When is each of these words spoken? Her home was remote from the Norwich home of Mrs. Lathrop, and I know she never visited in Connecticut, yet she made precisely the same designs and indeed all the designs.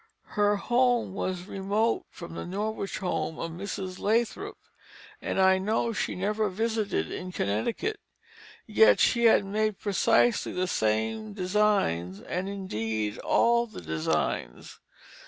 Her 0.33 0.55
home 0.55 1.13
was 1.13 1.45
remote 1.45 2.07
from 2.09 2.33
the 2.33 2.43
Norwich 2.43 2.97
home 2.97 3.37
of 3.37 3.51
Mrs. 3.51 3.99
Lathrop, 3.99 4.57
and 5.21 5.39
I 5.39 5.59
know 5.59 5.93
she 5.93 6.15
never 6.15 6.49
visited 6.49 7.11
in 7.11 7.31
Connecticut, 7.31 7.99
yet 8.65 8.99
she 8.99 9.29
made 9.43 9.77
precisely 9.77 10.53
the 10.53 10.65
same 10.65 11.33
designs 11.33 12.19
and 12.19 12.49
indeed 12.49 13.19
all 13.19 13.67
the 13.67 13.79
designs. 13.81 14.79